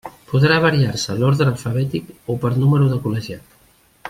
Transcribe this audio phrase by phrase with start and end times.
[0.29, 3.59] Podrà variar-se l'orde alfabètic o per número de col·legiat.